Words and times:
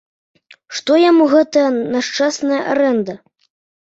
Што 0.77 0.95
яму 1.09 1.27
гэтая 1.33 1.65
няшчасная 1.97 2.61
арэнда. 2.73 3.15